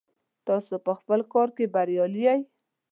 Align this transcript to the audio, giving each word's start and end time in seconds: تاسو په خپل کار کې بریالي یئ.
تاسو 0.47 0.73
په 0.85 0.91
خپل 0.99 1.19
کار 1.33 1.49
کې 1.55 1.65
بریالي 1.73 2.21
یئ. 2.27 2.39